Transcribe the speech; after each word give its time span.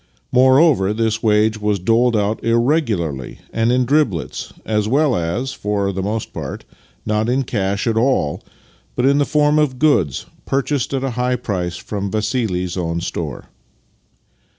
Moreover, 0.31 0.93
this 0.93 1.21
wage 1.21 1.59
was 1.61 1.77
doled 1.77 2.17
out 2.17 2.43
irregularly 2.43 3.37
and 3.53 3.71
in 3.71 3.85
driblets, 3.85 4.51
as 4.65 4.87
well 4.87 5.15
as, 5.15 5.53
for 5.53 5.91
the 5.93 6.01
most 6.01 6.33
part, 6.33 6.65
not 7.05 7.29
in 7.29 7.43
cash 7.43 7.85
at 7.85 7.95
all, 7.97 8.41
but 8.95 9.05
in 9.05 9.19
the 9.19 9.25
form 9.27 9.59
of 9.59 9.77
goods 9.77 10.25
purchased 10.43 10.91
at 10.95 11.03
a 11.03 11.11
high 11.11 11.35
price 11.35 11.77
from 11.77 12.09
Vassili's 12.09 12.75
own 12.77 12.99
store. 12.99 13.49